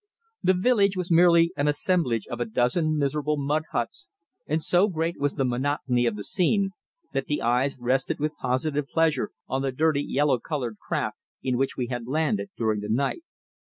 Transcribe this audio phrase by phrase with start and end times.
[0.41, 4.07] The village was merely an assemblage of a dozen miserable mud huts,
[4.47, 6.71] and so great was the monotony of the scene,
[7.13, 11.77] that the eye rested with positive pleasure on the dirty, yellow coloured craft in which
[11.77, 13.21] we had landed during the night.